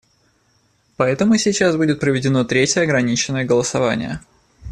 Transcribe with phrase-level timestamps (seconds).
[0.97, 4.19] Поэтому сейчас будет проведено третье ограниченное голосование.